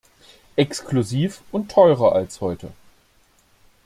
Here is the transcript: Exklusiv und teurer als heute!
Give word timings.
Exklusiv 0.57 1.43
und 1.51 1.69
teurer 1.71 2.13
als 2.15 2.41
heute! 2.41 2.71